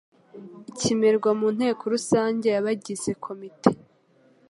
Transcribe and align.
ikemerwa 0.71 1.29
mu 1.39 1.47
nteko 1.55 1.83
rusange 1.93 2.47
yabagize 2.55 3.09
komite 3.23 3.69